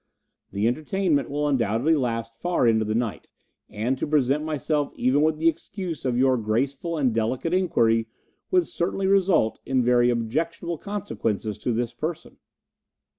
The 0.51 0.65
entertainment 0.67 1.29
will 1.29 1.47
undoubtedly 1.47 1.93
last 1.95 2.33
far 2.33 2.67
into 2.67 2.83
the 2.83 2.95
night, 2.95 3.27
and 3.69 3.99
to 3.99 4.07
present 4.07 4.43
myself 4.43 4.91
even 4.95 5.21
with 5.21 5.37
the 5.37 5.47
excuse 5.47 6.05
of 6.05 6.17
your 6.17 6.37
graceful 6.39 6.97
and 6.97 7.13
delicate 7.13 7.53
inquiry 7.53 8.07
would 8.49 8.65
certainly 8.65 9.05
result 9.05 9.59
in 9.63 9.83
very 9.85 10.09
objectionable 10.09 10.79
consequences 10.79 11.59
to 11.59 11.71
this 11.71 11.93
person." 11.93 12.37